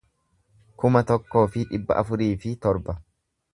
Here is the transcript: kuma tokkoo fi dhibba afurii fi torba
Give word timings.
kuma 0.83 1.03
tokkoo 1.11 1.45
fi 1.57 1.67
dhibba 1.73 1.99
afurii 2.03 2.33
fi 2.47 2.57
torba 2.67 2.99